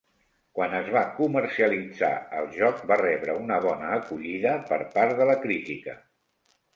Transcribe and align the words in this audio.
Quan 0.59 0.71
es 0.75 0.87
va 0.93 1.01
comercialitzar, 1.17 2.07
el 2.39 2.49
joc 2.55 2.81
va 2.91 2.97
rebre 3.01 3.35
una 3.41 3.59
bona 3.65 3.91
acollida 3.99 4.55
per 4.71 4.81
part 4.97 5.15
de 5.21 5.29
la 5.31 5.37
crítica. 5.45 5.95